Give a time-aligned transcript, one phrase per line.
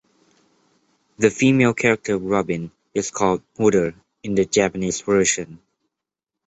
[1.19, 3.93] The female character Robin is called "Hooter"
[4.23, 5.61] in the Japanese version.